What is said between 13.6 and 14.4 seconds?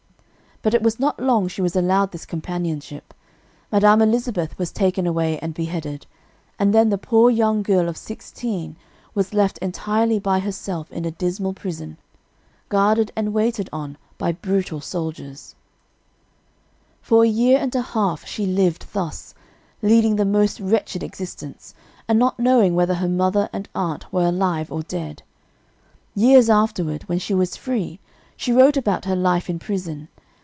on by